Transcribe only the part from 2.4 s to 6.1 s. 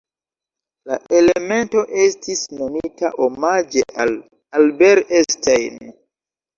nomita omaĝe al Albert Einstein.